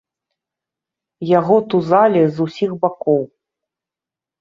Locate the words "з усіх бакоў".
2.27-3.23